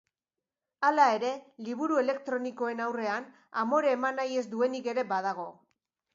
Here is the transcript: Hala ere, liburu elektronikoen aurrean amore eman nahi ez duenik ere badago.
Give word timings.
Hala 0.87 1.03
ere, 1.17 1.29
liburu 1.67 1.99
elektronikoen 2.05 2.81
aurrean 2.87 3.29
amore 3.67 3.93
eman 3.99 4.19
nahi 4.23 4.43
ez 4.43 4.47
duenik 4.57 4.93
ere 4.97 5.07
badago. 5.15 5.49